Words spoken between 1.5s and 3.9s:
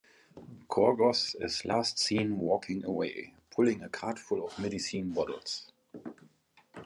last seen walking away, pulling a